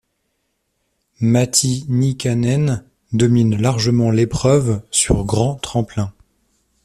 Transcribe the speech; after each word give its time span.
Matti 1.19 1.85
Nykänen 1.87 2.83
domine 3.13 3.55
largement 3.61 4.09
l'épreuve 4.09 4.81
sur 4.89 5.25
grand 5.25 5.57
tremplin. 5.57 6.11